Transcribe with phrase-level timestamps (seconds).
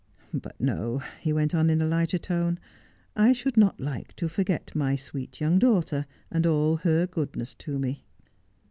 [0.33, 2.57] 'But no,' he went on in a lighter tone,'
[3.29, 7.77] I should not like to forget my sweet young daughter, and all her goodness to
[7.77, 8.03] me.'